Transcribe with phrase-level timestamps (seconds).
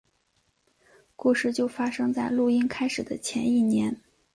[1.15, 4.01] 故事就发生在录音开始的前一年。